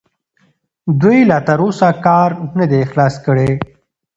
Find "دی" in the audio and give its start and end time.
2.71-2.81